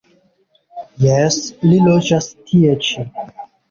Jes, 1.05 1.39
li 1.69 1.79
loĝas 1.91 2.35
tie 2.51 2.77
ĉi. 2.91 3.11